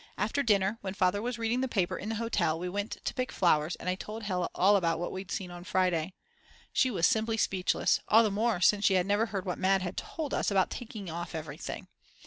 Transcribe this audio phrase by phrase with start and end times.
[0.17, 3.31] After dinner, when Father was reading the paper in the hotel, we went to pick
[3.31, 6.13] flowers, and I told Hella all about what we'd seen on Friday.
[6.73, 9.95] She was simply speechless, all the more since she had never heard what Mad.
[9.97, 11.87] told us about taking off everything.